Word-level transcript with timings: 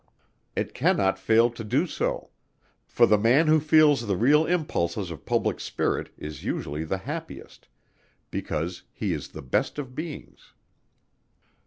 It 0.55 0.73
cannot 0.73 1.19
fail 1.19 1.51
to 1.51 1.63
do 1.63 1.85
so; 1.85 2.31
for 2.87 3.05
the 3.05 3.19
man 3.19 3.45
who 3.45 3.59
feels 3.59 4.07
the 4.07 4.17
real 4.17 4.47
impulses 4.47 5.11
of 5.11 5.27
public 5.27 5.59
spirit 5.59 6.11
is 6.17 6.43
usually 6.43 6.83
the 6.83 6.97
happiest, 7.05 7.67
because 8.31 8.81
he 8.91 9.13
is 9.13 9.27
the 9.27 9.43
best 9.43 9.77
of 9.77 9.93
Beings. 9.93 10.53